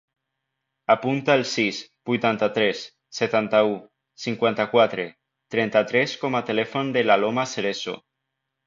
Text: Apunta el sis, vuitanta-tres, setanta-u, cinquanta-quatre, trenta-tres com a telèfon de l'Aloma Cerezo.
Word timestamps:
Apunta 0.93 1.35
el 1.39 1.43
sis, 1.49 1.81
vuitanta-tres, 2.11 2.81
setanta-u, 3.19 3.77
cinquanta-quatre, 4.25 5.09
trenta-tres 5.57 6.19
com 6.25 6.41
a 6.43 6.47
telèfon 6.51 6.95
de 6.99 7.07
l'Aloma 7.09 7.51
Cerezo. 7.55 8.01